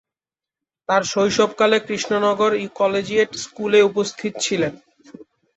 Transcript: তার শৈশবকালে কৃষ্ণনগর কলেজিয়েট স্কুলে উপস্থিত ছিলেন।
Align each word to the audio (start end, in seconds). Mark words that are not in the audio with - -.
তার 0.89 1.01
শৈশবকালে 1.05 1.77
কৃষ্ণনগর 1.87 2.51
কলেজিয়েট 2.79 3.31
স্কুলে 3.43 3.79
উপস্থিত 3.89 4.33
ছিলেন। 4.45 4.73